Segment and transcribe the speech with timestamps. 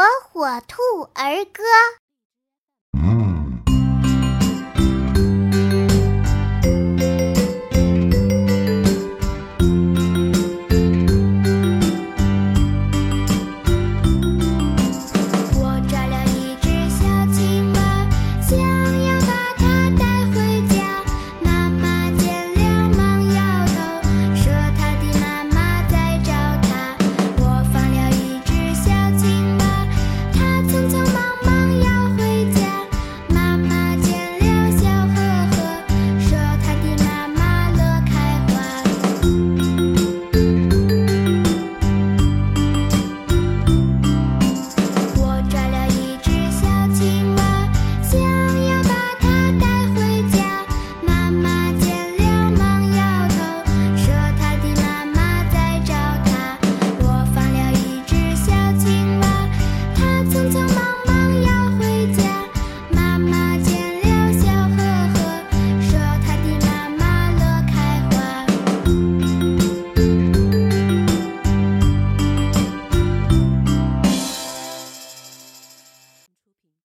[0.00, 0.80] 火火兔
[1.12, 1.62] 儿歌。